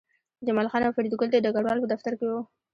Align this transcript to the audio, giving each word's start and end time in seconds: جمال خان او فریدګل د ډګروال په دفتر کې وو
جمال 0.45 0.67
خان 0.71 0.81
او 0.83 0.95
فریدګل 0.95 1.27
د 1.31 1.37
ډګروال 1.45 1.77
په 1.81 1.87
دفتر 1.93 2.13
کې 2.19 2.25
وو 2.27 2.39